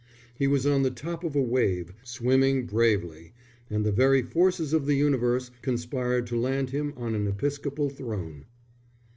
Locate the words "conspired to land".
5.61-6.71